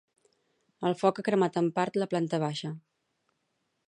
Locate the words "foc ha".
1.01-1.25